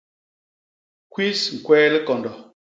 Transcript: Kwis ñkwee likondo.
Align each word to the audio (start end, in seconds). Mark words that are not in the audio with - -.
Kwis 1.11 1.39
ñkwee 1.55 1.87
likondo. 1.93 2.31